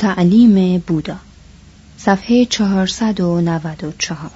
تعلیم 0.00 0.78
بودا 0.78 1.16
صفحه 1.98 2.44
494 2.44 4.30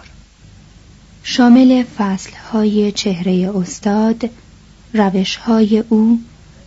شامل 1.23 1.83
فصلهای 1.99 2.93
چهره 2.93 3.53
استاد 3.57 4.31
روشهای 4.95 5.85
او 5.89 6.21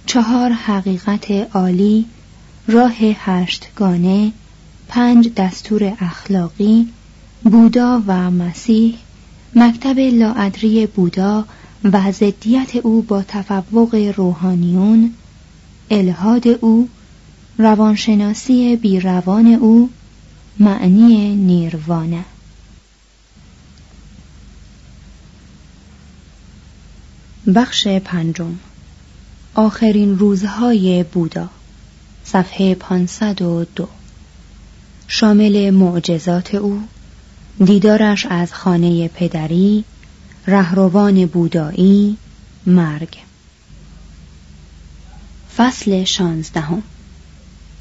چهار 0.05 0.51
حقیقت 0.51 1.31
عالی 1.31 2.05
راه 2.67 2.95
هشتگانه 2.99 4.31
پنج 4.87 5.33
دستور 5.33 5.97
اخلاقی 5.99 6.87
بودا 7.43 8.03
و 8.07 8.31
مسیح 8.31 8.95
مکتب 9.55 9.99
لاادری 9.99 10.85
بودا 10.85 11.45
و 11.83 12.11
ضدیت 12.11 12.75
او 12.75 13.01
با 13.01 13.23
تفوق 13.27 14.13
روحانیون 14.15 15.13
الهاد 15.91 16.47
او 16.47 16.89
روانشناسی 17.57 18.75
بیروان 18.75 19.47
او 19.47 19.89
معنی 20.59 21.35
نیروانه. 21.35 22.25
بخش 27.55 27.87
پنجم. 27.87 28.55
آخرین 29.53 30.19
روزهای 30.19 31.03
بودا. 31.03 31.49
صفحه 32.23 32.75
502 32.75 33.87
شامل 35.07 35.69
معجزات 35.69 36.55
او 36.55 36.81
دیدارش 37.65 38.25
از 38.25 38.53
خانه 38.53 39.07
پدری 39.07 39.83
رهروان 40.47 41.25
بودایی 41.25 42.17
مرگ. 42.65 43.17
فصل 45.57 46.03
شانزدهم. 46.03 46.83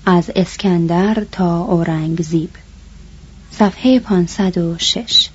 از 0.09 0.31
اسکندر 0.37 1.25
تا 1.33 1.61
اورنگزیب 1.61 2.51
صفحه 3.51 4.01
506 4.01 5.29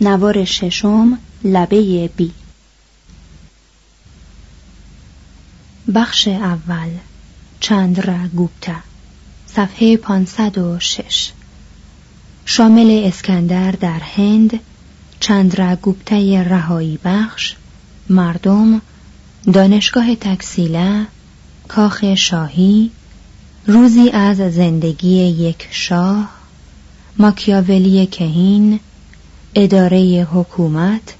نوار 0.00 0.44
ششم 0.44 1.18
لبه 1.44 2.10
بی. 2.16 2.32
بخش 5.94 6.28
اول 6.28 6.90
چندرا 7.60 8.28
گوپتا 8.36 8.76
صفحه 9.46 9.96
506 9.96 11.32
شامل 12.44 13.02
اسکندر 13.04 13.70
در 13.70 14.00
هند 14.00 14.60
چندرا 15.20 15.76
گوپتای 15.76 16.44
رهایی 16.44 16.98
بخش 17.04 17.56
مردم 18.10 18.80
دانشگاه 19.52 20.14
تکسیله 20.14 21.06
کاخ 21.68 22.14
شاهی 22.14 22.90
روزی 23.66 24.10
از 24.10 24.36
زندگی 24.36 25.16
یک 25.26 25.68
شاه 25.70 26.28
ماکیاولی 27.18 28.06
کهین 28.06 28.80
اداره 29.54 30.28
حکومت 30.32 31.14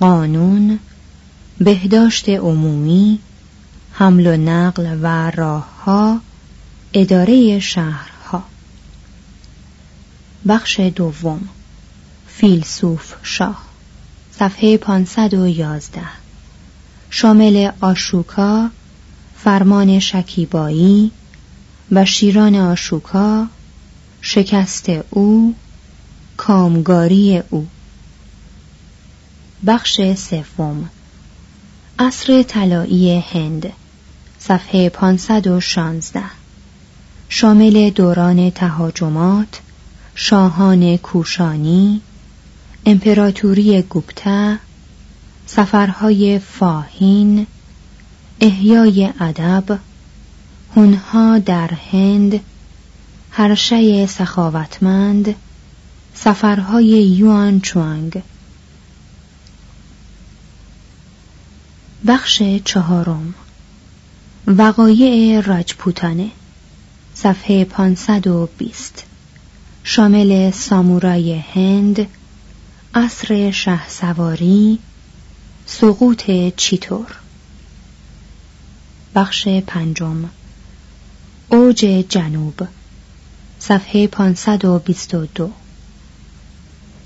قانون 0.00 0.78
بهداشت 1.58 2.28
عمومی 2.28 3.18
حمل 3.92 4.26
و 4.26 4.36
نقل 4.36 4.98
و 5.02 5.30
راهها 5.30 6.20
اداره 6.92 7.58
شهرها. 7.58 8.42
بخش 10.48 10.80
دوم 10.80 11.48
فیلسوف 12.28 13.14
شاه 13.22 13.62
صفحه 14.32 14.76
511 14.76 16.00
شامل 17.10 17.70
آشوکا 17.80 18.70
فرمان 19.44 19.98
شکیبایی 19.98 21.10
و 21.92 22.04
شیران 22.04 22.54
آشوکا 22.54 23.46
شکست 24.20 24.90
او 25.10 25.54
کامگاری 26.36 27.42
او. 27.50 27.66
بخش 29.66 30.00
سوم. 30.14 30.90
عصر 31.98 32.42
طلایی 32.42 33.18
هند 33.18 33.72
صفحه 34.38 34.88
516 34.88 36.22
شامل 37.28 37.90
دوران 37.90 38.50
تهاجمات 38.50 39.60
شاهان 40.14 40.96
کوشانی 40.96 42.00
امپراتوری 42.86 43.82
گوپتا 43.82 44.56
سفرهای 45.46 46.38
فاهین 46.38 47.46
احیای 48.42 49.10
ادب 49.20 49.78
هنها 50.76 51.38
در 51.38 51.74
هند 51.92 52.40
هرشه 53.30 54.06
سخاوتمند 54.06 55.34
سفرهای 56.14 56.86
یوان 56.86 57.60
چوانگ. 57.60 58.22
بخش 62.06 62.42
چهارم. 62.64 63.34
وقایع 64.46 65.40
راجپوتانه 65.40 66.30
صفحه 67.14 67.64
520 67.64 69.04
شامل 69.84 70.50
سامورای 70.50 71.34
هند 71.38 72.06
عصر 72.94 73.50
شه 73.50 73.88
سواری 73.88 74.78
سقوط 75.66 76.30
چیتور. 76.56 77.06
بخش 79.14 79.48
پنجم. 79.48 80.24
اوج 81.48 82.04
جنوب. 82.08 82.68
صفحه 83.58 84.06
522 84.06 85.50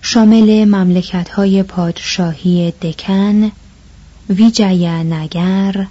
شامل 0.03 0.65
مملکت 0.65 1.29
های 1.29 1.63
پادشاهی 1.63 2.71
دکن 2.71 3.53
ویجایا 4.29 5.03
نگر 5.03 5.87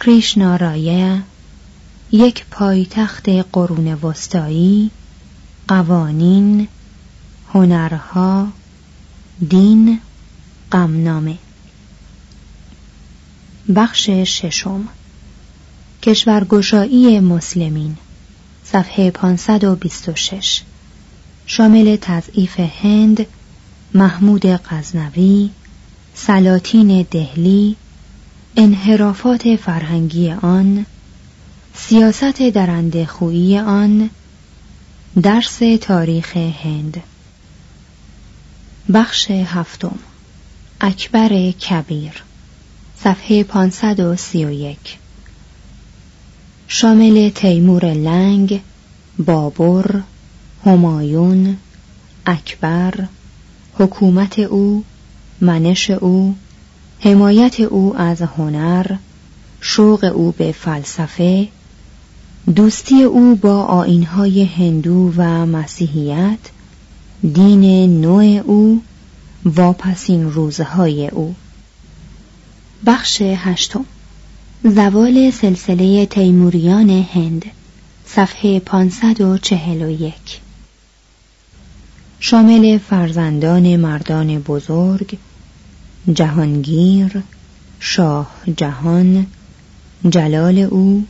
کریشنارایه 0.00 1.22
یک 2.12 2.44
پایتخت 2.50 3.28
قرون 3.28 3.94
وسطایی 3.94 4.90
قوانین 5.68 6.68
هنرها 7.54 8.48
دین 9.48 10.00
غمنامه. 10.72 11.38
بخش 13.74 14.10
ششم. 14.10 14.88
کشورگشایی 16.06 17.20
مسلمین. 17.20 17.96
صفحه 18.64 19.10
526 19.10 20.62
شامل 21.46 21.96
تضعیف 22.00 22.60
هند 22.60 23.26
محمود 23.94 24.46
غزنوی 24.46 25.50
سلاطین 26.14 27.06
دهلی 27.10 27.76
انحرافات 28.56 29.56
فرهنگی 29.56 30.30
آن 30.30 30.86
سیاست 31.74 32.42
درنده 32.42 33.06
خویی 33.06 33.58
آن 33.58 34.10
درس 35.22 35.58
تاریخ 35.80 36.36
هند. 36.36 37.02
بخش 38.92 39.30
هفتم. 39.30 39.98
اکبر 40.80 41.50
کبیر. 41.50 42.22
صفحه 42.96 43.44
531 43.44 44.98
شامل 46.68 47.30
تیمور 47.30 47.84
لنگ 47.84 48.60
بابر 49.18 50.00
همایون 50.66 51.56
اکبر 52.26 53.08
حکومت 53.78 54.38
او 54.38 54.84
منش 55.40 55.90
او 55.90 56.34
حمایت 57.00 57.60
او 57.60 57.96
از 57.96 58.22
هنر 58.22 58.96
شوق 59.60 60.12
او 60.14 60.32
به 60.38 60.52
فلسفه 60.52 61.48
دوستی 62.56 63.02
او 63.02 63.36
با 63.36 63.62
آینهای 63.62 64.44
هندو 64.44 65.12
و 65.16 65.46
مسیحیت 65.46 66.38
دین 67.34 68.00
نوع 68.00 68.24
او 68.24 68.82
واپسین 69.44 70.32
روزهای 70.32 71.08
او. 71.08 71.34
بخش 72.86 73.22
هشتم. 73.22 73.84
زوال 74.64 75.30
سلسله 75.30 76.06
تیموریان 76.06 76.90
هند 76.90 77.44
صفحه 78.06 78.58
541 78.60 80.40
شامل 82.20 82.78
فرزندان 82.78 83.76
مردان 83.76 84.38
بزرگ 84.38 85.18
جهانگیر 86.12 87.22
شاه 87.80 88.30
جهان 88.56 89.26
جلال 90.08 90.58
او 90.58 91.04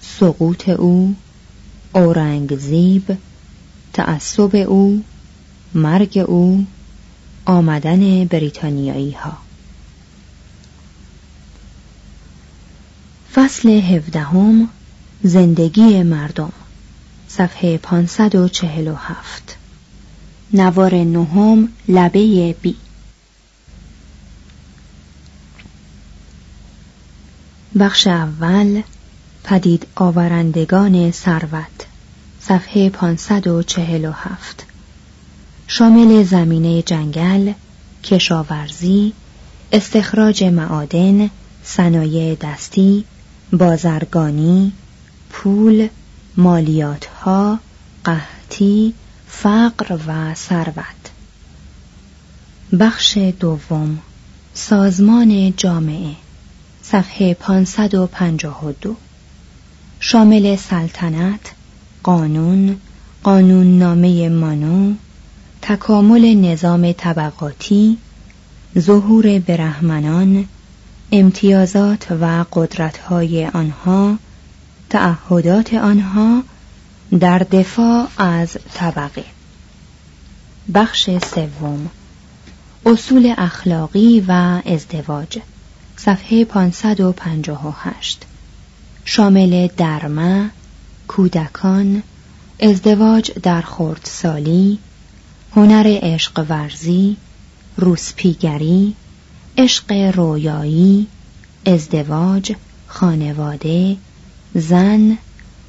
سقوط 0.00 0.68
او 0.68 1.14
اورنگزیب 1.94 3.16
تعصب 3.92 4.56
او 4.56 5.02
مرگ 5.74 6.18
او 6.18 6.66
آمدن 7.44 8.24
بریتانیایی 8.24 9.10
ها 9.10 9.36
فصل 13.44 13.68
هفدهم 13.68 14.68
زندگی 15.22 16.02
مردم 16.02 16.52
صفحه 17.28 17.78
547 17.78 19.56
نوار 20.52 20.94
نهم 20.94 21.68
لبه 21.88 22.56
بی. 22.62 22.76
بخش 27.78 28.06
اول 28.06 28.82
پدید 29.44 29.86
آورندگان 29.96 31.10
ثروت 31.10 31.86
صفحه 32.40 32.90
547 32.90 34.66
شامل 35.66 36.22
زمینه 36.22 36.82
جنگل 36.82 37.52
کشاورزی 38.04 39.12
استخراج 39.72 40.44
معادن 40.44 41.30
صنایع 41.64 42.34
دستی 42.34 43.04
بازرگانی 43.58 44.72
پول 45.30 45.88
مالیاتها 46.36 47.58
قحطی 48.04 48.94
فقر 49.26 49.98
و 50.08 50.34
ثروت. 50.34 51.10
بخش 52.80 53.18
دوم 53.18 53.98
سازمان 54.54 55.54
جامعه 55.56 56.14
صفحه 56.82 57.34
552 57.34 58.96
شامل 60.00 60.56
سلطنت 60.56 61.52
قانون 62.02 62.76
قانون 63.22 63.78
نامه 63.78 64.28
مانو 64.28 64.94
تکامل 65.62 66.34
نظام 66.34 66.92
طبقاتی 66.92 67.98
ظهور 68.78 69.38
برهمنان 69.38 70.44
امتیازات 71.16 72.12
و 72.12 72.44
قدرتهای 72.52 73.46
آنها 73.46 74.18
تعهدات 74.90 75.74
آنها 75.74 76.42
در 77.20 77.38
دفاع 77.38 78.08
از 78.18 78.56
طبقه. 78.74 79.24
بخش 80.74 81.10
سوم 81.10 81.90
اصول 82.86 83.34
اخلاقی 83.38 84.24
و 84.28 84.62
ازدواج 84.66 85.38
صفحه 85.96 86.44
558 86.44 88.22
شامل 89.04 89.68
درمه 89.76 90.50
کودکان 91.08 92.02
ازدواج 92.60 93.32
در 93.42 93.60
خردسالی 93.60 94.78
هنر 95.56 95.98
عشق 96.02 96.46
ورزی 96.48 97.16
روسپیگری 97.76 98.94
عشق 99.58 99.92
رویایی 99.92 101.06
ازدواج 101.66 102.54
خانواده 102.86 103.96
زن 104.54 105.18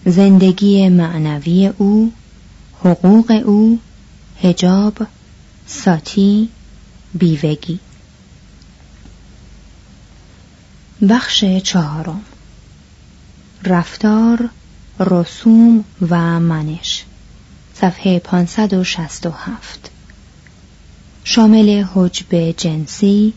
زندگی 0.06 0.90
معنوی 0.90 1.68
او 1.78 2.14
حقوق 2.80 3.42
او 3.46 3.80
هجاب 4.44 4.98
ساتی 5.68 6.50
بیوگی. 7.14 7.80
بخش 11.10 11.46
چهارم. 11.46 12.22
رفتار 13.64 14.50
رسوم 15.00 15.84
و 16.10 16.40
منش. 16.40 17.04
صفحه 17.74 18.20
567 18.20 19.92
شامل 21.24 21.84
حجب 21.94 22.52
جنسی 22.52 23.34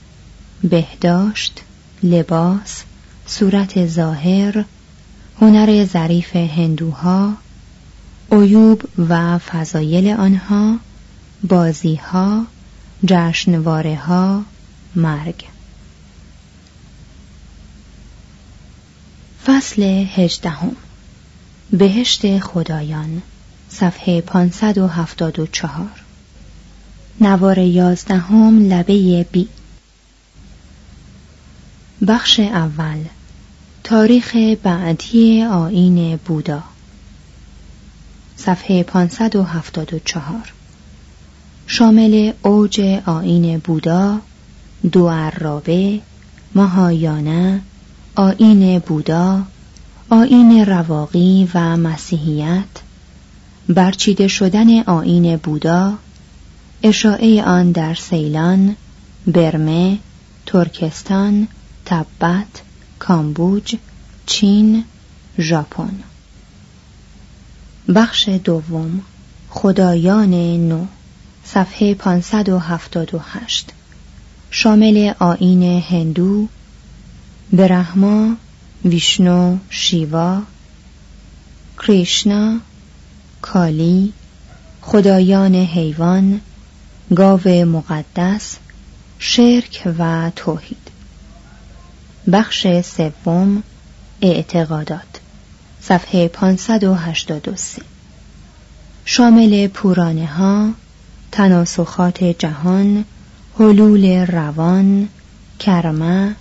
بهداشت 0.62 1.60
لباس 2.02 2.82
صورت 3.26 3.86
ظاهر 3.86 4.64
هنر 5.40 5.84
ظریف 5.84 6.36
هندوها 6.36 7.34
عیوب 8.32 8.82
و 9.08 9.38
فضایل 9.38 10.08
آنها 10.08 10.78
بازیها 11.44 12.46
جشنواره 13.04 13.96
ها 13.96 14.42
مرگ. 14.96 15.44
فصل 19.46 19.82
هجدهم. 20.16 20.76
بهشت 21.72 22.38
خدایان 22.38 23.22
صفحه 23.70 24.20
574 24.20 25.88
نوار 27.20 27.58
یازدهم 27.58 28.68
لبه 28.68 29.26
بی 29.32 29.48
بخش 32.06 32.40
اول. 32.40 33.04
تاریخ 33.84 34.36
بعدی 34.62 35.42
آین 35.42 36.16
بودا. 36.16 36.62
صفحه 38.36 38.82
574 38.82 40.52
شامل 41.66 42.32
اوج 42.42 42.80
آین 43.06 43.58
بودا 43.58 44.18
دو 44.92 45.08
عرابه 45.08 46.00
ماهایانه 46.54 47.60
آین 48.14 48.78
بودا 48.78 49.42
آین 50.10 50.66
رواقی 50.66 51.48
و 51.54 51.76
مسیحیت 51.76 52.64
برچیده 53.68 54.28
شدن 54.28 54.80
آین 54.80 55.36
بودا 55.36 55.94
اشاعه 56.82 57.42
آن 57.42 57.72
در 57.72 57.94
سیلان 57.94 58.76
برمه 59.26 59.98
ترکستان 60.46 61.48
تبت 61.88 62.62
کامبوج 62.98 63.74
چین 64.26 64.84
ژاپن. 65.38 65.94
بخش 67.94 68.28
دوم 68.44 69.00
خدایان 69.50 70.34
نو 70.68 70.86
صفحه 71.44 71.94
578 71.94 73.70
شامل 74.50 75.12
آین 75.18 75.62
هندو 75.62 76.48
برهما 77.52 78.36
ویشنو 78.84 79.58
شیوا 79.70 80.42
کریشنا 81.78 82.58
کالی 83.42 84.12
خدایان 84.82 85.54
حیوان 85.54 86.40
گاو 87.16 87.48
مقدس 87.48 88.56
شرک 89.18 89.82
و 89.98 90.30
توحید. 90.36 90.87
بخش 92.32 92.66
سوم 92.80 93.62
اعتقادات 94.22 95.20
صفحه 95.80 96.28
583 96.28 97.82
شامل 99.04 99.66
پورانه 99.68 100.26
ها 100.26 100.70
تناسخات 101.32 102.24
جهان 102.24 103.04
حلول 103.58 104.26
روان 104.26 105.08
کرمه 105.58 106.34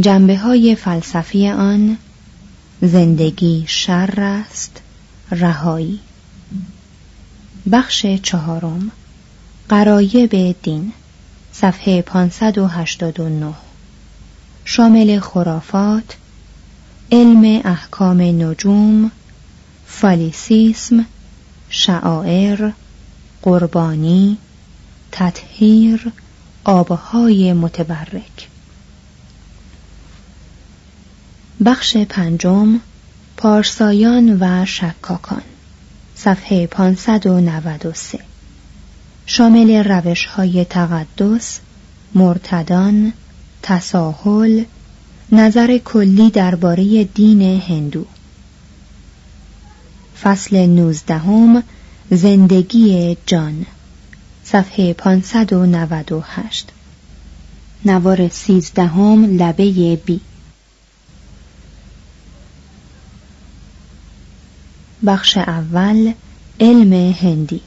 جنبه 0.00 0.38
های 0.38 0.74
فلسفی 0.74 1.48
آن 1.48 1.98
زندگی 2.82 3.64
شر 3.68 4.14
است 4.16 4.80
رهایی. 5.30 6.00
بخش 7.72 8.06
چهارم 8.06 8.90
قرایب 9.68 10.56
دین 10.62 10.92
صفحه 11.52 12.02
589 12.02 13.54
شامل 14.70 15.18
خرافات 15.20 16.16
علم 17.12 17.60
احکام 17.64 18.20
نجوم 18.20 19.10
فالیسیسم 19.86 21.06
شعائر 21.70 22.70
قربانی 23.42 24.38
تطهیر 25.12 26.12
آبهای 26.64 27.52
متبرک. 27.52 28.48
بخش 31.64 31.96
پنجم 31.96 32.80
پارسایان 33.36 34.36
و 34.40 34.64
شکاکان 34.66 35.42
صفحه 36.14 36.66
593 36.66 38.18
شامل 39.26 39.84
روش 39.84 40.26
های 40.26 40.64
تقدس 40.64 41.60
مرتدان 42.14 43.12
تساهل 43.68 44.64
نظر 45.32 45.78
کلی 45.78 46.30
درباره 46.30 47.04
دین 47.04 47.42
هندو. 47.60 48.04
فصل 50.22 50.66
نوزدهم 50.66 51.62
زندگی 52.10 53.16
جان 53.26 53.66
صفحه 54.44 54.92
598 54.92 56.68
نوار 57.84 58.28
سیزدهم 58.28 59.24
لبه 59.24 59.96
بی. 60.06 60.20
بخش 65.06 65.36
اول 65.36 66.12
علم 66.60 66.92
هندی 66.92 67.60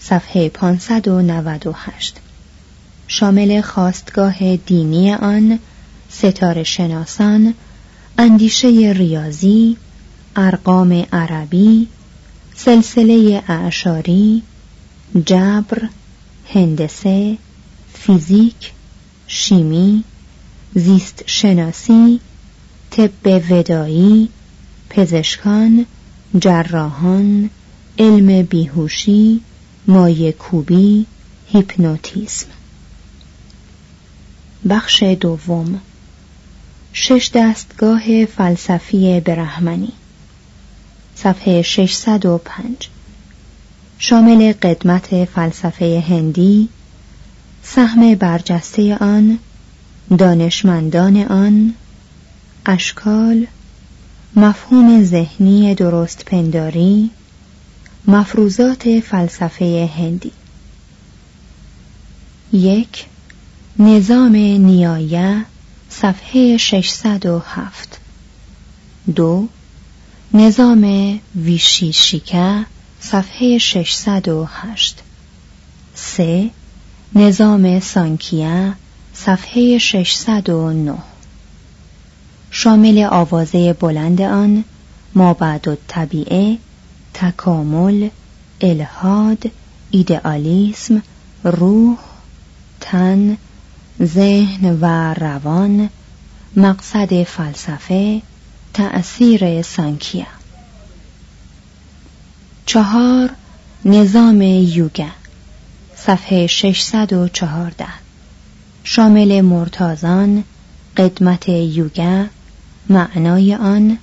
صفحه 0.00 0.48
598 0.48 2.23
شامل 3.08 3.60
خواستگاه 3.60 4.56
دینی 4.56 5.12
آن 5.12 5.58
ستاره 6.10 6.62
شناسان 6.62 7.54
اندیشه 8.18 8.68
ریاضی 8.96 9.76
ارقام 10.36 11.06
عربی 11.12 11.88
سلسله 12.54 13.42
اعشاری 13.48 14.42
جبر 15.26 15.88
هندسه 16.52 17.38
فیزیک 17.94 18.72
شیمی 19.26 20.04
زیست 20.74 21.22
شناسی 21.26 22.20
طب 22.90 23.10
ودایی 23.50 24.28
پزشکان 24.90 25.86
جراحان 26.38 27.50
علم 27.98 28.42
بیهوشی 28.42 29.40
مایه 29.86 30.32
کوبی 30.32 31.06
هیپنوتیزم 31.52 32.63
بخش 34.68 35.02
دوم. 35.02 35.80
شش 36.92 37.30
دستگاه 37.34 38.24
فلسفی 38.24 39.20
برهمنی. 39.20 39.92
صفحه 41.16 41.62
605 41.62 42.88
شامل 43.98 44.52
قدمت 44.52 45.24
فلسفه 45.24 46.04
هندی 46.08 46.68
سهم 47.62 48.14
برجسته 48.14 48.96
آن 48.96 49.38
دانشمندان 50.18 51.16
آن 51.16 51.74
اشکال 52.66 53.46
مفهوم 54.36 55.04
ذهنی 55.04 55.74
درست 55.74 56.24
پنداری 56.24 57.10
مفروضات 58.06 59.00
فلسفه 59.00 59.90
هندی. 59.98 60.32
یک 62.52 63.04
نظام 63.78 64.36
نیایه 64.36 65.44
صفحه 65.88 66.56
607 66.56 68.00
دو 69.16 69.48
نظام 70.34 70.84
ویشیشیکه 71.36 72.66
صفحه 73.00 73.58
608 73.58 75.02
سه 75.94 76.50
نظام 77.14 77.80
سانکیه 77.80 78.72
صفحه 79.14 79.78
609 79.78 80.94
شامل 82.50 82.98
آوازه 82.98 83.72
بلند 83.72 84.20
آن 84.22 84.64
ما 85.14 85.34
بعد 85.34 85.78
طبیعه 85.88 86.58
تکامل 87.14 88.08
الهاد 88.60 89.50
ایدئالیسم 89.90 91.02
روح 91.44 91.98
تن 92.80 93.36
ذهن 94.02 94.78
و 94.80 95.14
روان 95.14 95.90
مقصد 96.56 97.22
فلسفه 97.22 98.22
تأثیر 98.74 99.62
سانکیا. 99.62 100.26
چهار 102.66 103.30
نظام 103.84 104.42
یوگا 104.42 105.08
صفحه 105.96 106.46
614 106.46 107.86
شامل 108.84 109.40
مرتازان 109.40 110.44
قدمت 110.96 111.48
یوگا 111.48 112.26
معنای 112.88 113.54
آن 113.54 113.98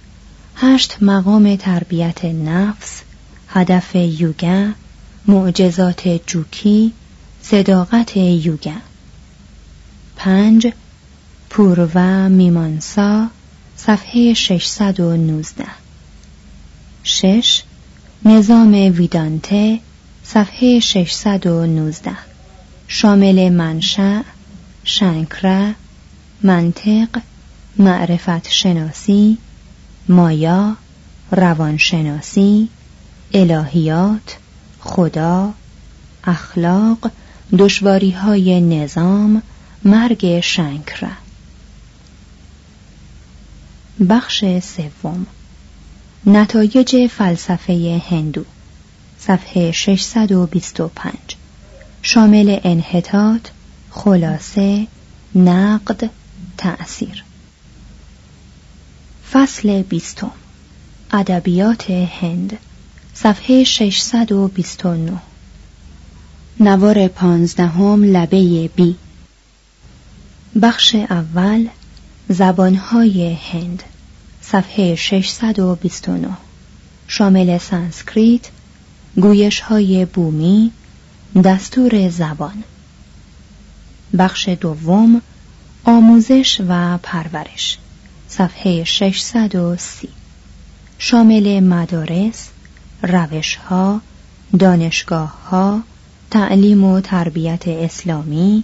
هشت 0.56 0.98
مقام 1.02 1.56
تربیت 1.56 2.26
نفس 2.26 3.02
هدف 3.48 3.96
یوگا 3.96 4.68
معجزات 5.28 6.08
جوکی 6.28 6.92
صداقت 7.42 8.18
یوگا. 8.18 8.91
پنج 10.24 10.68
پوروا 11.50 12.28
میمانسا 12.28 13.28
صفحه 13.76 14.34
619 14.34 15.66
شش 17.04 17.64
نظام 18.26 18.74
ویدانته 18.74 19.80
صفحه 20.24 20.80
619 20.80 22.12
شامل 22.88 23.50
منشأ 23.50 24.22
شنکره 24.84 25.76
منطق 26.44 27.22
معرفت 27.78 28.50
شناسی 28.50 29.38
مایا 30.10 30.76
روانشناسی 31.32 32.70
الهیات 33.34 34.38
خدا 34.80 35.54
اخلاق 36.24 37.12
دشواری 37.58 38.12
های 38.12 38.62
نظام 38.62 39.42
مرگ 39.86 40.40
شنکره 40.40 41.12
بخش 44.10 44.46
سوم. 44.60 45.28
نتایج 46.26 47.08
فلسفه 47.08 48.02
هندو. 48.10 48.46
صفحه 49.20 49.72
625 49.72 51.14
شامل 52.02 52.60
انحطاط 52.64 53.48
خلاصه 53.92 54.88
نقد 55.36 56.10
تأثیر. 56.58 57.24
فصل 59.32 59.82
بیستم. 59.82 60.32
ادبیات 61.12 61.92
هند. 61.92 62.58
صفحه 63.14 63.64
629 63.64 65.22
نوار 66.60 67.08
پانزدهم 67.08 68.04
لبه 68.04 68.70
بی. 68.76 68.96
بخش 70.56 70.96
اول 70.96 71.68
زبانهای 72.30 73.34
هند 73.34 73.84
صفحه 74.42 74.96
629 74.96 76.28
شامل 77.08 77.58
سانسکریت 77.58 78.48
گویش 79.16 79.60
های 79.60 80.06
بومی 80.06 80.72
دستور 81.44 82.10
زبان. 82.10 82.64
بخش 84.18 84.50
دوم 84.50 85.22
آموزش 85.84 86.62
و 86.68 86.98
پرورش 86.98 87.78
صفحه 88.28 88.84
630 88.84 90.10
شامل 90.98 91.60
مدارس 91.60 92.50
روشها 93.02 94.02
دانشگاه 94.60 95.50
ها 95.50 95.82
تعلیم 96.32 96.84
و 96.84 97.02
تربیت 97.02 97.68
اسلامی 97.68 98.64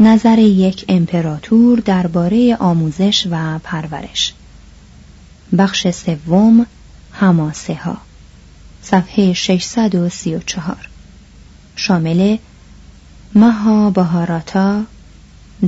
نظر 0.00 0.38
یک 0.38 0.84
امپراتور 0.88 1.80
درباره 1.80 2.56
آموزش 2.56 3.26
و 3.30 3.58
پرورش. 3.58 4.34
بخش 5.58 5.90
سوم 5.90 6.66
هماسه 7.12 7.74
ها 7.74 7.96
صفحه 8.82 9.32
634 9.32 10.88
شامل 11.76 12.36
مها 13.34 13.90
بهاراتا 13.90 14.82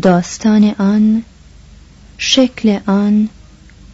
داستان 0.02 0.74
آن 0.78 1.22
شکل 2.18 2.78
آن 2.86 3.28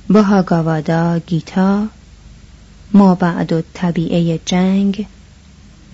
بهاگاوادا 0.08 1.18
گیتا 1.18 1.86
ما 2.92 3.14
بعد 3.14 3.64
طبیعه 3.74 4.40
جنگ 4.44 5.06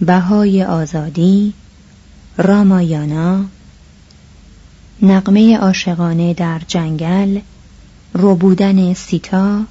بهای 0.00 0.64
آزادی 0.64 1.52
رامایانا 2.38 3.44
نقمه 5.02 5.56
عاشقانه 5.56 6.34
در 6.34 6.60
جنگل 6.68 7.40
روبودن 8.12 8.94
سیتا 8.94 9.64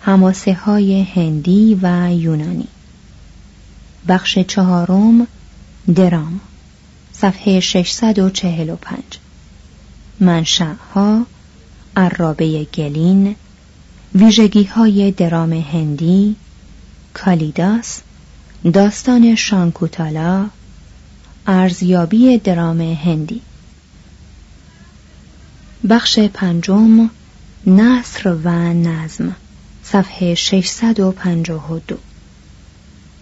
هماسه 0.00 0.54
های 0.54 1.02
هندی 1.02 1.78
و 1.82 2.10
یونانی. 2.12 2.68
بخش 4.08 4.38
چهارم 4.38 5.26
درام 5.94 6.40
صفحه 7.12 7.60
645 7.60 8.98
منشأ 10.20 10.74
عرابه 11.96 12.64
گلین 12.64 13.36
ویژگی 14.14 14.64
های 14.64 15.10
درام 15.12 15.52
هندی 15.52 16.36
کالیداس 17.14 18.00
داستان 18.72 19.34
شانکوتالا 19.34 20.46
ارزیابی 21.46 22.38
درام 22.38 22.80
هندی. 22.80 23.42
بخش 25.88 26.18
پنجم 26.18 27.10
نصر 27.66 28.34
و 28.44 28.48
نظم 28.72 29.36
صفحه 29.82 30.34
652 30.34 31.98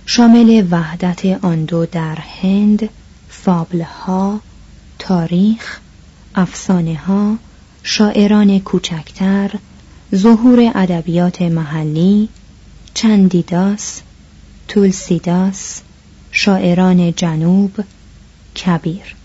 شامل 0.07 0.67
وحدت 0.71 1.45
آن 1.45 1.65
دو 1.65 1.87
در 1.87 2.19
هند 2.43 2.89
فابلها 3.29 4.41
تاریخ 4.99 5.81
افسانه 6.35 6.97
ها 6.97 7.37
شاعران 7.83 8.59
کوچکتر 8.61 9.51
ظهور 10.15 10.73
ادبیات 10.75 11.43
محلی 11.43 12.29
چندیداس 12.95 14.01
تولسیداس 14.69 15.81
شاعران 16.31 17.13
جنوب 17.13 17.85
کبیر. 18.57 19.17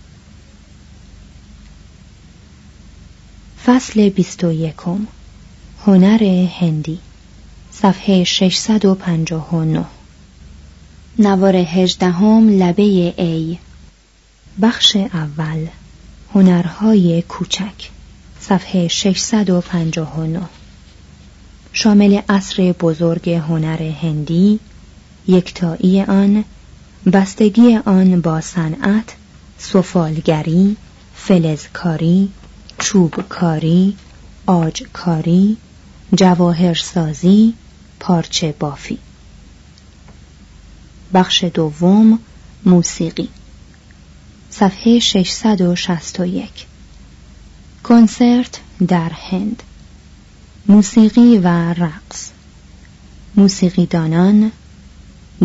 فصل 3.66 4.10
بیست 4.10 4.44
و 4.44 4.52
یکم. 4.52 5.08
هنر 5.86 6.48
هندی. 6.60 7.00
صفحه 7.72 8.24
659 8.24 9.86
نوار 11.20 11.56
هجدهم 11.56 12.50
لبه 12.50 13.14
ای 13.18 13.58
بخش 14.62 14.96
اول. 14.96 15.68
هنرهای 16.34 17.22
کوچک. 17.22 17.90
صفحه 18.40 18.88
659 18.88 20.42
شامل 21.74 22.22
اصر 22.30 22.72
بزرگ 22.80 23.30
هنر 23.30 23.82
هندی 23.82 24.60
یکتایی 25.28 26.02
آن 26.02 26.44
بستگی 27.14 27.78
آن 27.86 28.22
با 28.22 28.42
صنعت 28.42 29.16
سفالگری 29.58 30.78
فلزکاری 31.16 32.30
چوبکاری 32.82 33.98
آجکاری 34.46 35.58
جواهرسازی 36.16 37.54
پارچه 38.00 38.56
بافی. 38.60 38.98
بخش 41.14 41.44
دوم 41.44 42.20
موسیقی. 42.66 43.30
صفحه 44.50 45.00
661 45.00 46.50
کنسرت 47.84 48.60
در 48.88 49.10
هند. 49.10 49.64
موسیقی 50.68 51.38
و 51.38 51.48
رقص. 51.74 52.30
موسیقیدانان 53.36 54.52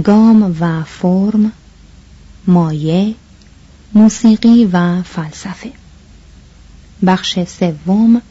گام 0.05 0.57
و 0.61 0.85
فرم 0.85 1.53
مایه 2.47 3.15
موسیقی 3.95 4.65
و 4.73 5.03
فلسفه. 5.03 5.86
بخش 7.07 7.39
سوم 7.45 8.23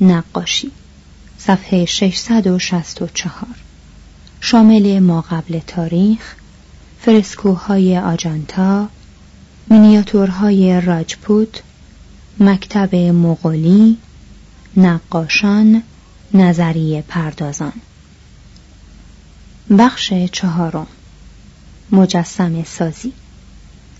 نقاشی 0.00 0.70
صفحه 1.38 1.84
664 1.84 3.46
شامل 4.40 4.98
ما 4.98 5.20
قبل 5.20 5.58
تاریخ 5.58 6.34
فرسکوهای 7.00 7.98
آجانتا 7.98 8.88
مینیاتورهای 9.70 10.80
راجپوت 10.80 11.62
مکتب 12.40 12.94
مغولی 12.94 13.96
نقاشان 14.76 15.82
نظریه 16.34 17.02
پردازان. 17.02 17.72
بخش 19.78 20.12
چهارم 20.32 20.86
مجسم 21.92 22.64
سازی 22.64 23.12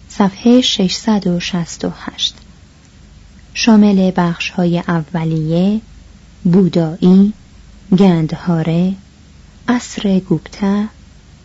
صفحه 0.08 0.60
668 0.60 2.34
شامل 3.54 4.12
بخش 4.16 4.50
های 4.50 4.78
اولیه 4.78 5.80
بودایی 6.44 7.32
گندهاره 7.98 8.94
اصر 9.68 10.18
گوپته 10.18 10.88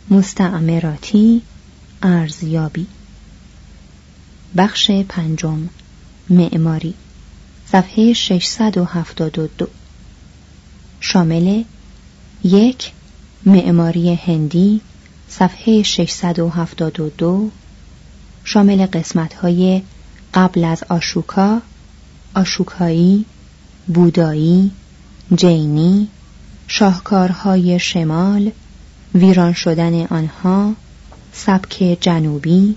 مستعمراتی 0.10 1.42
ارزیابی. 2.04 2.88
بخش 4.58 4.92
پنجم 4.92 5.70
معماری 6.30 6.94
صفحه 7.72 8.14
672 8.14 9.68
شامل 11.00 11.64
یک 12.44 12.92
معماری 13.46 14.14
هندی 14.14 14.82
صفحه 15.30 15.84
672 15.84 17.52
شامل 18.44 18.86
قسمت 18.86 19.34
های 19.34 19.82
قبل 20.34 20.64
از 20.64 20.84
آشوکا 20.90 21.62
آشوکایی 22.36 23.26
بودایی 23.88 24.72
جینی 25.36 26.08
شاهکارهای 26.68 27.80
شمال 27.80 28.52
ویران 29.16 29.54
شدن 29.54 30.06
آنها 30.06 30.74
سبک 31.34 31.98
جنوبی 32.02 32.76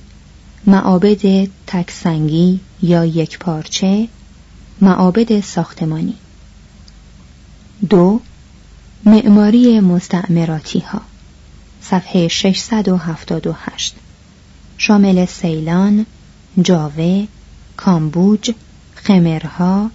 معابد 0.67 1.49
تکسنگی 1.67 2.61
یا 2.83 3.05
یک 3.05 3.39
پارچه 3.39 4.09
معابد 4.81 5.41
ساختمانی. 5.41 6.15
دو 7.91 8.21
معماری 9.05 9.81
مستعمراتی 9.81 10.79
ها 10.79 11.01
صفحه 11.83 12.29
678 12.29 13.95
شامل 14.79 15.25
سیلان، 15.27 16.07
جاوه، 16.63 17.27
کامبوج، 17.77 18.51
خمرها، 19.09 19.91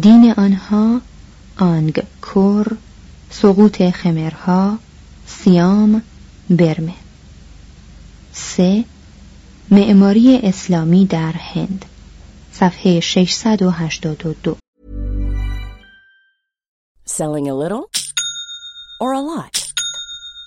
دین 0.00 0.34
آنها، 0.36 1.00
آنگکور، 1.58 2.76
سقوط 3.30 3.90
خمرها، 3.90 4.78
سیام، 5.26 6.02
برمه. 6.50 6.94
سه 8.32 8.84
معماری 9.70 10.40
اسلامی 10.42 11.06
در 11.06 11.32
هند. 11.32 11.84
صفحه 12.52 13.00
682 13.00 14.56
Selling 17.06 17.48
a 17.48 17.54
little 17.54 17.84
or 19.00 19.12
a 19.12 19.20
lot? 19.20 19.59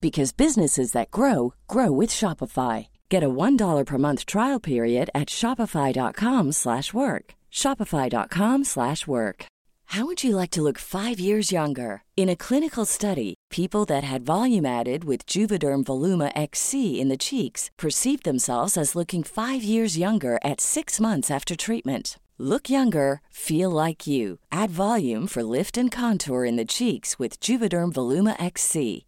because 0.00 0.32
businesses 0.32 0.92
that 0.92 1.10
grow 1.10 1.54
grow 1.68 1.90
with 1.90 2.10
Shopify. 2.10 2.88
Get 3.08 3.22
a 3.22 3.28
$1 3.28 3.84
per 3.84 3.98
month 3.98 4.26
trial 4.26 4.60
period 4.60 5.10
at 5.14 5.28
shopify.com/work. 5.28 7.34
shopify.com/work. 7.52 9.46
How 9.90 10.04
would 10.04 10.24
you 10.24 10.34
like 10.34 10.50
to 10.50 10.62
look 10.62 10.78
5 10.78 11.20
years 11.20 11.52
younger? 11.52 12.02
In 12.16 12.28
a 12.28 12.36
clinical 12.36 12.84
study, 12.84 13.34
people 13.50 13.84
that 13.86 14.02
had 14.02 14.26
volume 14.26 14.66
added 14.66 15.04
with 15.04 15.26
Juvederm 15.26 15.84
Voluma 15.84 16.32
XC 16.34 17.00
in 17.00 17.08
the 17.08 17.16
cheeks 17.16 17.70
perceived 17.78 18.24
themselves 18.24 18.76
as 18.76 18.96
looking 18.96 19.22
5 19.22 19.62
years 19.62 19.96
younger 19.96 20.38
at 20.42 20.60
6 20.60 21.00
months 21.00 21.30
after 21.30 21.54
treatment. 21.56 22.18
Look 22.38 22.68
younger, 22.68 23.22
feel 23.30 23.70
like 23.70 24.06
you. 24.06 24.40
Add 24.50 24.70
volume 24.70 25.26
for 25.26 25.42
lift 25.42 25.78
and 25.78 25.90
contour 25.90 26.44
in 26.44 26.56
the 26.56 26.66
cheeks 26.66 27.18
with 27.18 27.40
Juvederm 27.40 27.92
Voluma 27.92 28.36
XC. 28.38 29.05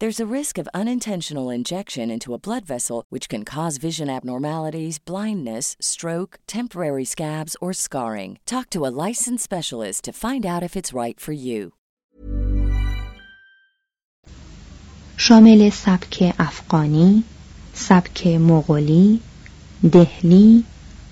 There's 0.00 0.24
a 0.24 0.32
risk 0.38 0.54
of 0.58 0.74
unintentional 0.82 1.48
injection 1.58 2.10
into 2.10 2.34
a 2.34 2.42
blood 2.46 2.64
vessel, 2.66 2.98
which 3.12 3.28
can 3.32 3.44
cause 3.44 3.84
vision 3.88 4.08
abnormalities, 4.10 4.98
blindness, 4.98 5.76
stroke, 5.80 6.32
temporary 6.46 7.04
scabs, 7.04 7.54
or 7.60 7.72
scarring. 7.72 8.32
Talk 8.52 8.66
to 8.70 8.84
a 8.86 8.94
licensed 9.06 9.44
specialist 9.44 10.00
to 10.04 10.12
find 10.24 10.44
out 10.52 10.62
if 10.68 10.76
it's 10.76 10.92
right 11.02 11.18
for 11.20 11.32
you. 11.32 11.72
شامل 15.16 15.70
سبک 15.70 16.34
افغانی، 16.38 17.24
سبک 17.74 18.26
مغولی، 18.26 19.20
دهلی، 19.92 20.64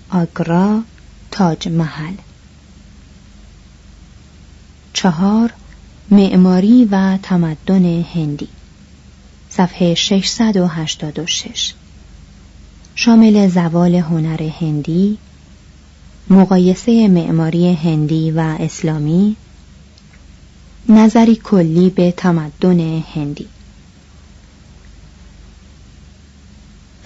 آگرا، 0.09 0.83
تاج 1.31 1.67
محل. 1.67 2.15
چهار 4.93 5.53
معماری 6.11 6.87
و 6.91 7.17
تمدن 7.23 7.85
هندی 8.01 8.47
صفحه 9.56 9.94
686 9.94 11.74
شامل 12.94 13.48
زوال 13.48 13.94
هنر 13.94 14.42
هندی 14.42 15.18
مقایسه 16.30 17.08
معماری 17.08 17.74
هندی 17.74 18.30
و 18.30 18.56
اسلامی 18.60 19.36
نظری 20.88 21.36
کلی 21.36 21.90
به 21.90 22.12
تمدن 22.12 23.02
هندی. 23.14 23.46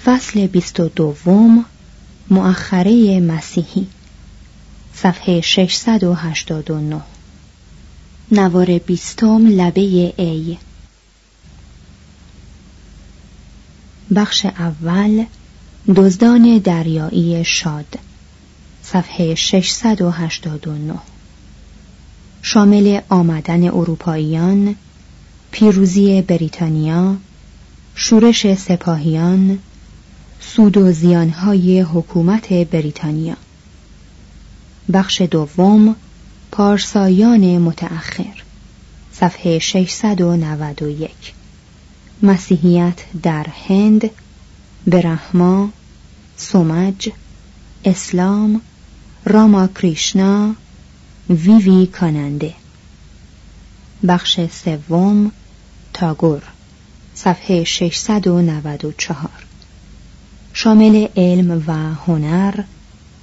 فصل 0.05 0.47
بیست 0.47 0.81
و 0.81 0.89
دوم 0.89 1.65
مؤخره 2.31 3.21
مسیحی. 3.21 3.87
صفحه 4.95 5.41
689 5.41 7.01
نوار 8.33 8.79
بیستم 8.79 9.47
لبه 9.47 10.13
ای 10.17 10.57
بخش 14.15 14.47
اول 14.47 15.25
دزدان 15.97 16.59
دریایی 16.59 17.45
شاد 17.45 17.99
صفحه 18.83 19.35
689 19.35 20.95
شامل 22.43 23.01
آمدن 23.09 23.65
اروپاییان 23.65 24.75
پیروزی 25.51 26.23
بریتانیا 26.23 27.17
شورش 27.95 28.55
سپاهیان 28.55 29.59
سود 30.41 30.77
و 30.77 30.93
زیانهای 30.93 31.81
حکومت 31.81 32.53
بریتانیا. 32.53 33.37
بخش 34.93 35.23
دوم 35.23 35.97
پارسایان 36.53 37.59
متأخر 37.59 38.43
صفحه 39.13 39.59
691 39.59 41.11
مسیحیت 42.23 42.99
در 43.23 43.47
هند 43.69 44.11
برهما 44.87 45.69
سومج 46.37 47.09
اسلام 47.85 48.61
راما 49.25 49.67
کریشنا 49.67 50.55
ویوی 51.31 51.87
کاننده 51.87 52.55
بخش 54.09 54.41
سوم 54.47 55.33
تاگور 55.93 56.43
صفحه 57.15 57.65
694 57.65 59.31
شامل 60.53 61.09
علم 61.17 61.65
و 61.67 61.73
هنر 61.95 62.65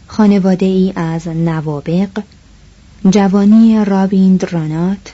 خانواده 0.08 0.66
ای 0.66 0.94
از 0.96 1.28
نوابق 1.28 2.24
جوانی 3.10 3.86
رانات 4.46 5.14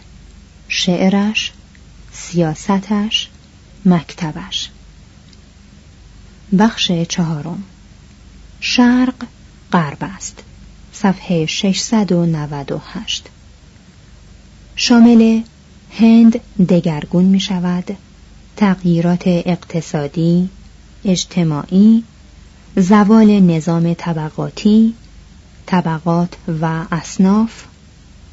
شعرش 0.68 1.52
سیاستش 2.12 3.30
مکتبش. 3.86 4.70
بخش 6.60 6.92
چهارم. 6.92 7.64
شرق 8.60 9.14
غرب 9.72 9.98
است. 10.02 10.44
صفحه 10.94 11.46
698 11.46 13.28
شامل 14.76 15.42
هند 15.92 16.40
دگرگون 16.70 17.26
می 17.26 17.40
شود. 17.40 17.98
تغییرات 18.58 19.24
اقتصادی 19.28 20.50
اجتماعی 21.06 22.04
زوال 22.76 23.40
نظام 23.40 23.94
طبقاتی 23.94 24.94
طبقات 25.66 26.34
و 26.62 26.86
اصناف 26.92 27.64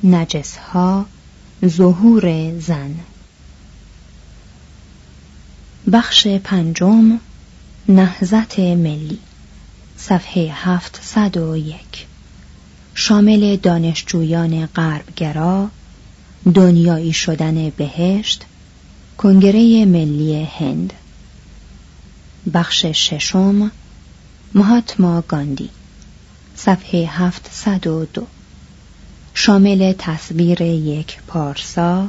نجسها 0.05 1.07
ظهور 1.67 2.59
زن. 2.59 2.95
بخش 5.93 6.27
پنجم 6.27 7.21
نهزت 7.89 8.59
ملی 8.59 9.19
صفحه 9.97 10.51
هفت 10.55 11.01
صد 11.03 11.37
و 11.37 11.57
یک. 11.57 12.07
شامل 12.95 13.57
دانشجویان 13.57 14.67
غربگرا 14.67 15.69
دنیایی 16.55 17.13
شدن 17.13 17.71
بهشت 17.71 18.45
کنگره 19.19 19.85
ملی 19.85 20.49
هند. 20.59 20.93
بخش 22.55 22.87
ششم 22.87 23.71
مهاتما 24.55 25.21
گاندی 25.21 25.71
صفحه 26.57 27.09
هفت 27.11 27.49
صد 27.53 27.87
و 27.87 28.07
دو. 28.13 28.27
شامل 29.35 29.93
تصویر 29.99 30.61
یک 30.61 31.19
پارسا 31.27 32.09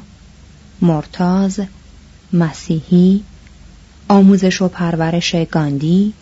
مرتاز 0.82 1.60
مسیحی 2.34 3.24
آموزش 4.08 4.62
و 4.62 4.68
پرورش 4.68 5.36
گاندی 5.36 6.14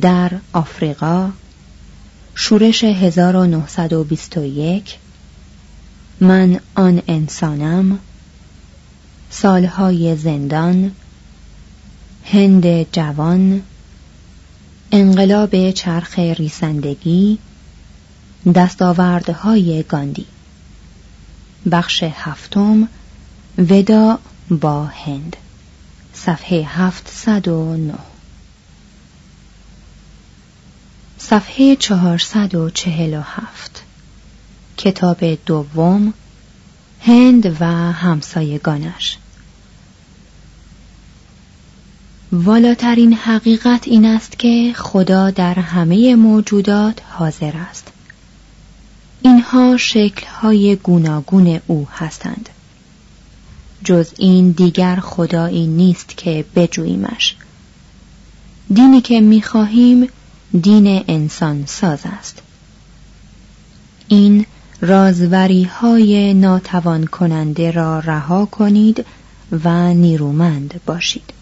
در 0.00 0.30
آفریقا 0.52 1.30
شورش 2.34 2.84
1921 2.84 4.96
من 6.20 6.60
آن 6.74 7.02
انسانم 7.08 7.98
سالهای 9.30 10.16
زندان 10.16 10.92
هند 12.24 12.92
جوان 12.92 13.62
انقلاب 14.92 15.70
چرخ 15.70 16.18
ریسندگی 16.18 17.38
دستاوردهای 18.54 19.82
گاندی. 19.82 20.26
بخش 21.70 22.02
هفتم 22.02 22.88
ودا 23.58 24.18
با 24.50 24.84
هند. 24.84 25.36
صفحه 26.26 26.68
709 26.68 27.94
صفحه 31.18 31.76
447 31.76 33.82
کتاب 34.76 35.44
دوم 35.46 36.14
هند 37.00 37.56
و 37.60 37.66
همسایگانش. 37.92 39.18
والاترین 42.32 43.12
حقیقت 43.12 43.88
این 43.88 44.04
است 44.04 44.38
که 44.38 44.72
خدا 44.76 45.30
در 45.30 45.54
همه 45.54 46.14
موجودات 46.14 46.98
حاضر 47.10 47.56
است. 47.56 47.92
اینها 49.22 49.76
شکلهای 49.76 50.76
گوناگون 50.76 51.60
او 51.66 51.88
هستند. 51.92 52.48
جز 53.84 54.10
این 54.18 54.50
دیگر 54.50 54.96
خدایی 54.96 55.66
نیست 55.66 56.16
که 56.16 56.44
بجویمش 56.56 57.36
دینی 58.74 59.00
که 59.00 59.20
می‌خواهیم 59.20 60.08
دین 60.60 61.04
انسان 61.08 61.66
ساز 61.66 62.00
است. 62.04 62.42
این 64.08 64.46
رازوری 64.80 65.64
های 65.64 66.34
ناتوان 66.34 67.06
کننده 67.06 67.70
را 67.70 67.98
رها 67.98 68.46
کنید 68.46 69.06
و 69.64 69.94
نیرومند 69.94 70.80
باشید. 70.86 71.32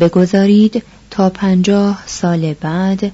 بگذارید 0.00 0.82
تا 1.10 1.30
پنجاه 1.30 2.02
سال 2.06 2.54
بعد 2.54 3.12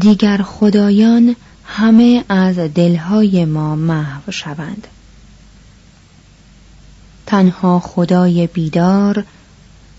دیگر 0.00 0.42
خدایان 0.42 1.36
همه 1.64 2.24
از 2.28 2.58
دلهای 2.58 3.44
ما 3.44 3.76
محو 3.76 4.30
شوند. 4.32 4.86
تنها 7.32 7.80
خدای 7.80 8.46
بیدار 8.46 9.24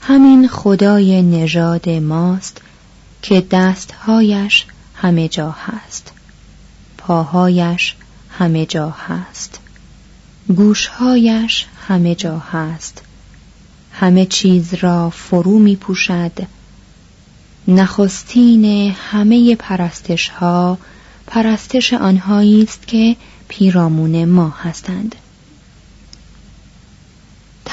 همین 0.02 0.48
خدای 0.48 1.22
نژاد 1.22 1.90
ماست 1.90 2.62
که 3.22 3.44
دستهایش 3.52 4.66
همه 4.96 5.28
جا 5.28 5.52
هست 5.52 6.12
پاهایش 6.98 7.96
همه 8.30 8.66
جا 8.66 8.90
هست 8.90 9.60
گوشهایش 10.56 11.66
همه 11.88 12.16
جا 12.16 12.40
هست. 12.40 13.02
همه 13.92 14.26
چیز 14.26 14.74
را 14.74 15.10
فرو 15.10 15.60
می 15.60 15.76
پوشد 15.76 16.48
نخستین 17.68 18.92
همه 19.12 19.56
پرستش 19.56 20.30
ها 20.30 20.78
پرستش 21.28 21.94
آنهایی 21.94 22.64
است 22.64 22.88
که 22.88 23.16
پیرامون 23.48 24.26
ما 24.26 24.50
هستند. 24.50 25.16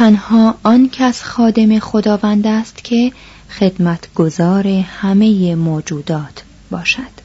تنها 0.01 0.59
آن 0.63 0.89
کس 0.93 1.23
خادم 1.23 1.79
خداوند 1.79 2.47
است 2.47 2.85
که 2.85 3.13
خدمتگزار 3.59 4.67
همه 4.69 5.55
موجودات 5.55 6.43
باشد. 6.71 7.21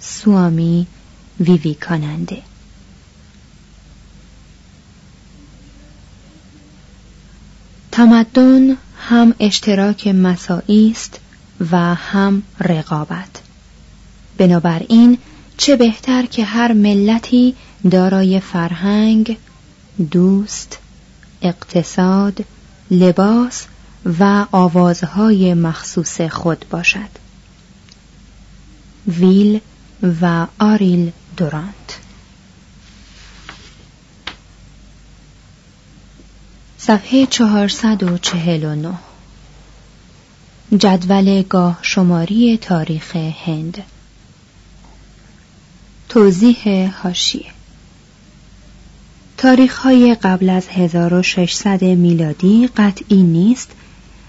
سوامی 0.00 0.86
ویویکاننده 1.40 2.42
تمدن 7.92 8.76
هم 8.98 9.34
اشتراک 9.40 10.06
مساعی 10.06 10.90
است 10.90 11.20
و 11.70 11.94
هم 11.94 12.42
رقابت. 12.60 13.42
بنابراین 14.38 15.18
چه 15.56 15.76
بهتر 15.76 16.26
که 16.26 16.44
هر 16.44 16.72
ملتی 16.72 17.54
دارای 17.90 18.40
فرهنگ 18.40 19.36
دوست 20.00 20.78
اقتصاد 21.42 22.44
لباس 22.90 23.66
و 24.18 24.46
آوازهای 24.52 25.54
مخصوص 25.54 26.20
خود 26.20 26.64
باشد. 26.70 27.10
ویل 29.08 29.60
و 30.20 30.46
آریل 30.58 31.12
دورانت. 31.36 31.98
صفحه 36.78 37.26
449 37.26 38.94
جدول 40.78 41.42
گاه 41.42 41.78
شماری 41.82 42.58
تاریخ 42.58 43.16
هند. 43.16 43.82
توضیح 46.08 46.90
هاشیه 47.02 47.59
تاریخ 49.40 49.78
های 49.78 50.14
قبل 50.14 50.50
از 50.50 50.68
1600 50.68 51.84
میلادی 51.84 52.68
قطعی 52.76 53.22
نیست 53.22 53.70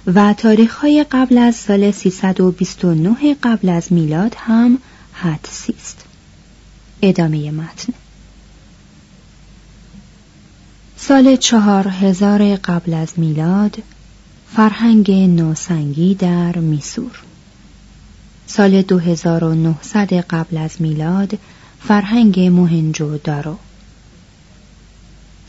و 0.07 0.33
تاریخ 0.33 0.75
های 0.75 1.05
قبل 1.11 1.37
از 1.37 1.55
سال 1.55 1.91
329 1.91 3.35
قبل 3.43 3.69
از 3.69 3.93
میلاد 3.93 4.35
هم 4.37 4.77
حدسی 5.13 5.73
است. 5.79 6.05
ادامه 7.01 7.51
متن. 7.51 7.93
سال 10.97 11.35
چهار 11.35 11.87
هزار 11.87 12.55
قبل 12.55 12.93
از 12.93 13.13
میلاد 13.17 13.77
فرهنگ 14.53 15.11
نوسنگی 15.11 16.15
در 16.15 16.57
میسور. 16.57 17.19
سال 18.47 18.81
2900 18.81 20.13
قبل 20.13 20.57
از 20.57 20.81
میلاد 20.81 21.37
فرهنگ 21.79 22.39
موهنجو 22.39 23.17
دارو. 23.17 23.57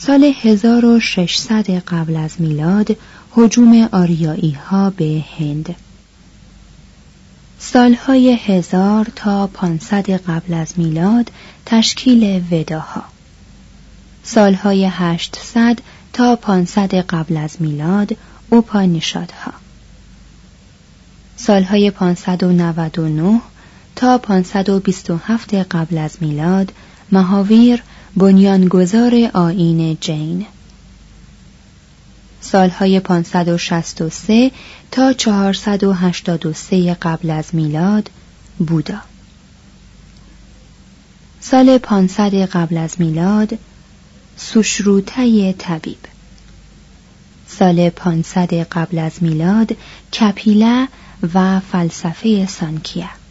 سال 0.06 0.24
1600 0.24 1.70
قبل 1.70 2.16
از 2.16 2.34
میلاد 2.38 2.96
حجوم 3.30 3.88
آریایی 3.92 4.50
ها 4.52 4.90
به 4.90 5.24
هند. 5.38 5.74
سالهای 7.58 8.38
هزار 8.44 9.06
تا 9.16 9.46
پانصد 9.46 10.10
قبل 10.10 10.54
از 10.54 10.74
میلاد 10.76 11.30
تشکیل 11.66 12.42
وداها. 12.50 13.04
سالهای 14.22 14.88
هشتصد 14.92 15.78
تا 16.12 16.36
پانصد 16.36 16.94
قبل 16.94 17.36
از 17.36 17.56
میلاد 17.60 18.16
اوپانیشادها. 18.50 19.52
سالهای 21.36 21.90
599 21.90 23.40
تا 23.96 24.18
527 24.18 25.54
قبل 25.54 25.98
از 25.98 26.16
میلاد 26.20 26.72
مهاویر 27.12 27.82
بنیانگذار 28.16 29.30
آین 29.34 29.96
جین. 30.00 30.46
سالهای 32.40 33.00
563 33.00 34.50
تا 34.90 35.12
483 35.12 36.94
قبل 36.94 37.30
از 37.30 37.54
میلاد 37.54 38.10
بودا. 38.58 38.98
سال 41.40 41.78
500 41.78 42.34
قبل 42.34 42.76
از 42.76 42.94
میلاد 42.98 43.58
سوشروته 44.36 45.52
طبیب. 45.52 45.98
سال 47.48 47.90
500 47.90 48.54
قبل 48.54 48.98
از 48.98 49.12
میلاد 49.20 49.76
کپیله 50.12 50.88
و 51.34 51.60
فلسفه 51.60 52.46
سانکیا 52.46 53.21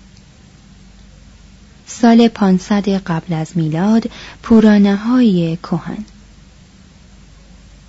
سال 1.99 2.27
500 2.27 2.89
قبل 2.89 3.33
از 3.33 3.51
میلاد 3.55 4.09
پورانه 4.43 4.95
های 4.95 5.57
کهن. 5.63 6.05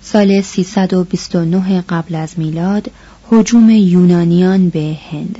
سال 0.01 0.41
329 0.41 1.81
قبل 1.81 2.15
از 2.15 2.33
میلاد 2.37 2.91
حجوم 3.31 3.69
یونانیان 3.69 4.69
به 4.69 4.97
هند. 5.11 5.39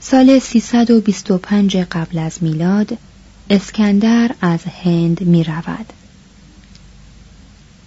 سال 0.00 0.38
325 0.38 1.76
قبل 1.76 2.18
از 2.18 2.38
میلاد 2.40 2.98
اسکندر 3.50 4.30
از 4.40 4.60
هند 4.84 5.20
می 5.20 5.44
رود. 5.44 5.92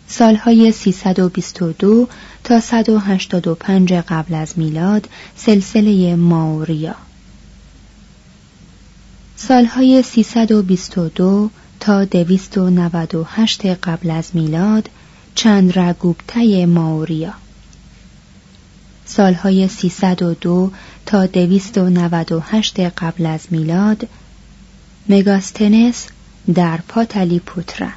سالهای 0.08 0.72
322 0.72 2.08
تا 2.44 2.60
185 2.60 3.94
قبل 3.94 4.34
از 4.34 4.60
میلاد 4.60 5.10
سلسله 5.36 6.16
ماوریا. 6.16 6.96
سالهای 9.38 10.02
322 10.02 11.50
تا 11.80 12.06
298 12.06 13.66
قبل 13.66 14.12
از 14.12 14.30
میلاد 14.34 14.90
چندرگوپته 15.36 16.66
ماوریا. 16.66 17.34
سالهای 19.06 19.68
302 19.68 20.72
تا 21.06 21.26
298 21.26 22.80
قبل 22.80 23.26
از 23.26 23.48
میلاد 23.52 24.08
مگاستنس 25.10 26.08
در 26.54 26.80
پاتالی 26.88 27.40
پوترا. 27.40 27.90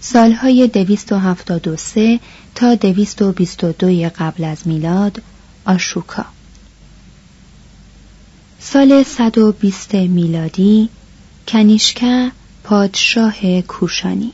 سالهای 0.00 0.68
273 0.68 2.20
تا 2.54 2.74
222 2.74 4.10
قبل 4.18 4.44
از 4.44 4.58
میلاد 4.66 5.22
آشوکا. 5.64 6.33
سال 8.66 9.02
120 9.02 9.94
میلادی 9.94 10.88
کنیشکا 11.48 12.30
پادشاه 12.62 13.60
کوشانی. 13.62 14.32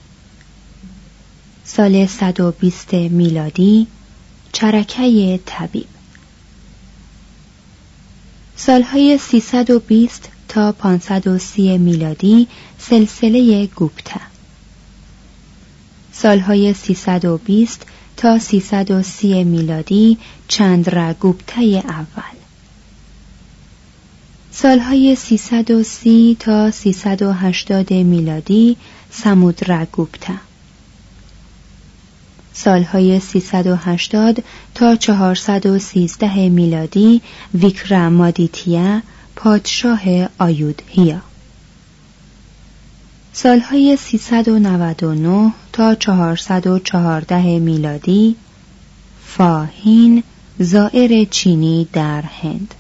سال 1.65 2.07
120 2.07 2.95
میلادی 2.95 3.87
چرکه 4.53 5.41
طبیب. 5.47 5.87
سالهای 8.57 9.19
320 9.19 10.29
تا 10.49 10.73
530 10.73 11.79
میلادی 11.81 12.49
سلسله 12.79 13.67
گوپتا. 13.67 14.21
سالهای 16.13 16.75
320 16.75 17.87
تا 18.17 18.39
330 18.39 19.35
میلادی 19.35 20.19
چندر 20.49 21.13
گوپته 21.13 21.63
اول. 21.89 22.40
سالهای 24.53 25.15
330 25.15 26.37
تا 26.41 26.71
380 26.71 27.93
میلادی 27.93 28.77
سمودرا 29.11 29.87
گوپتا 29.93 30.35
سالهای 32.53 33.21
380 33.21 34.45
تا 34.75 34.97
413 34.97 36.49
میلادی 36.49 37.23
ویکرامادیتیا 37.55 39.03
پادشاه 39.37 40.01
آیودهیا. 40.39 41.23
سالهای 43.33 43.97
399 43.97 45.53
تا 45.73 45.95
414 45.95 47.59
میلادی 47.59 48.37
فاهین 49.27 50.23
زائر 50.59 51.25
چینی 51.25 51.89
در 51.93 52.23
هند. 52.23 52.75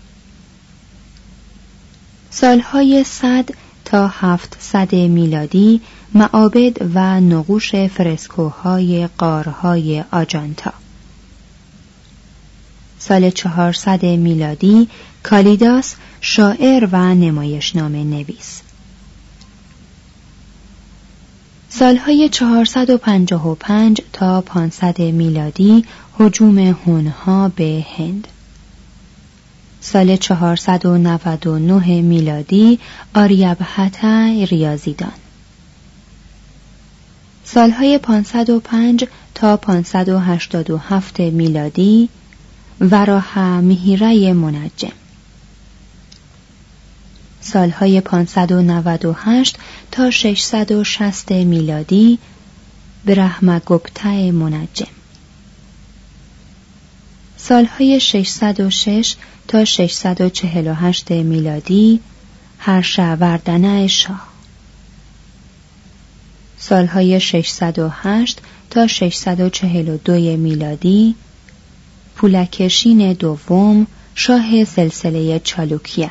سالهای 2.31 3.05
100 3.05 3.49
تا 3.85 4.09
700 4.09 4.95
میلادی 4.95 5.81
معابد 6.15 6.77
و 6.95 7.21
نقوش 7.21 7.75
فرسکوهای 7.75 9.09
قارهای 9.19 10.05
آجانتا. 10.13 10.73
سال 12.99 13.31
400 13.31 14.05
میلادی 14.05 14.89
کالیداس 15.23 15.95
شاعر 16.21 16.89
و 16.93 17.15
نمایشنامه 17.15 18.05
نویس. 18.05 18.61
سالهای 21.69 22.29
455 22.29 24.03
تا 24.13 24.41
500 24.41 25.01
میلادی 25.01 25.85
حجوم 26.19 26.59
هونها 26.59 27.49
به 27.49 27.87
هند. 27.97 28.29
سال 29.81 30.17
499 30.17 32.01
میلادی 32.01 32.79
آریابهتا 33.15 34.45
ریاضیدان. 34.51 35.13
سالهای 37.45 37.99
505 37.99 39.05
تا 39.35 39.57
587 39.57 41.21
میلادی 41.21 42.09
وراها 42.81 43.61
میهیره 43.61 44.33
منجم. 44.33 44.93
سالهای 47.41 48.01
598 48.01 49.59
تا 49.91 50.11
660 50.11 51.33
میلادی 51.33 52.19
برهمگپته 53.05 54.33
منجم. 54.33 54.87
سالهای 57.37 58.01
606 58.01 59.17
تا 59.51 59.65
648 59.65 61.11
میلادی 61.11 62.01
هرشوردنه 62.59 63.87
شاه. 63.87 64.29
سالهای 66.59 67.21
608 67.21 68.41
تا 68.71 68.87
642 68.87 70.37
میلادی 70.37 71.15
پولکشین 72.17 73.13
دوم 73.13 73.87
شاه 74.15 74.65
سلسله 74.65 75.39
چالوکیه. 75.39 76.11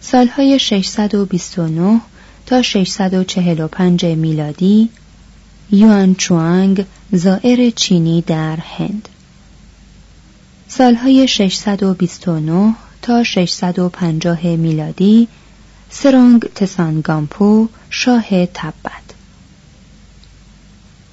سالهای 0.00 0.58
629 0.58 2.00
تا 2.46 2.62
645 2.62 4.04
میلادی 4.04 4.88
یوان 5.70 6.14
چوانگ 6.14 6.86
زائر 7.12 7.70
چینی 7.70 8.22
در 8.22 8.56
هند. 8.56 9.08
سالهای 10.76 11.28
629 11.28 12.74
تا 13.02 13.24
650 13.24 14.44
میلادی 14.46 15.28
سرانگ 15.90 16.40
تسانگامپو 16.54 17.68
شاه 17.90 18.46
تبت 18.46 19.02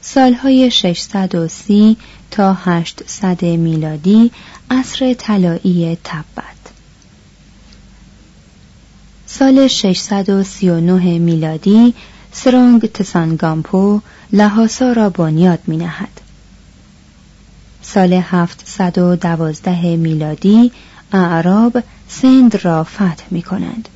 سالهای 0.02 0.72
630 0.72 1.98
تا 2.32 2.54
800 2.54 3.45
میلادی 3.45 4.32
عصر 4.69 5.13
طلایی 5.13 5.98
تبت 6.04 6.72
سال 9.26 9.67
639 9.67 11.19
میلادی 11.19 11.93
سرانگ 12.32 12.86
تسانگامپو 12.86 14.02
لحاسا 14.32 14.91
را 14.91 15.10
بنیاد 15.10 15.60
می 15.67 15.78
نهد. 15.78 16.29
سال 17.93 18.13
712 18.13 19.95
میلادی 19.95 20.71
اعراب 21.12 21.84
سند 22.08 22.65
را 22.65 22.84
فتح 22.84 23.23
می 23.32 23.41
کنند. 23.41 23.89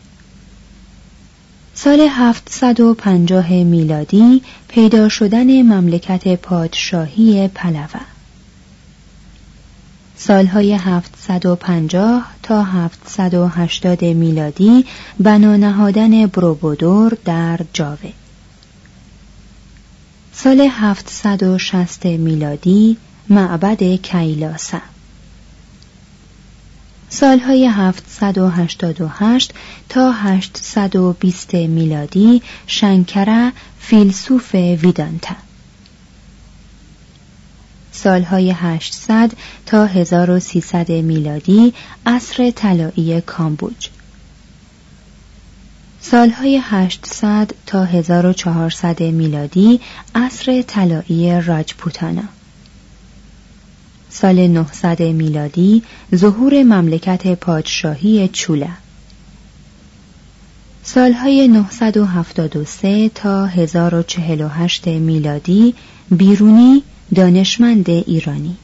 سال 1.73 1.99
750 1.99 3.51
میلادی 3.51 4.41
پیدا 4.67 5.09
شدن 5.09 5.61
مملکت 5.61 6.35
پادشاهی 6.35 7.47
پلوه 7.47 8.01
سالهای 10.17 10.73
750 10.73 12.25
تا 12.43 12.63
780 12.63 14.05
میلادی 14.05 14.85
بنا 15.19 15.55
نهادن 15.55 16.27
بروبودور 16.27 17.17
در 17.25 17.59
جاوه 17.73 18.11
سال 20.33 20.61
760 20.71 22.05
میلادی 22.05 22.97
معبد 23.29 23.83
کیلاسا 23.83 24.81
سالهای 27.09 27.65
788 27.65 29.53
تا 29.89 30.11
820 30.11 31.53
میلادی 31.53 32.41
شنکره 32.67 33.51
فیلسوف 33.79 34.55
ویدانتا 34.55 35.35
سالهای 37.91 38.51
800 38.51 39.31
تا 39.65 39.85
1300 39.85 40.91
میلادی 40.91 41.73
عصر 42.05 42.51
طلایی 42.51 43.21
کامبوج. 43.21 43.89
سالهای 46.01 46.61
800 46.63 47.51
تا 47.65 47.83
1400 47.83 49.01
میلادی 49.03 49.79
عصر 50.15 50.61
طلایی 50.61 51.41
راجپوتانا. 51.41 52.23
سال 54.15 54.47
900 54.47 55.01
میلادی 55.01 55.83
ظهور 56.15 56.63
مملکت 56.63 57.35
پادشاهی 57.35 58.27
چولا. 58.27 58.67
سالهای 60.83 61.47
973 61.47 63.09
تا 63.09 63.45
1048 63.45 64.87
میلادی 64.87 65.75
بیرونی 66.11 66.83
دانشمند 67.15 67.89
ایرانی. 67.89 68.57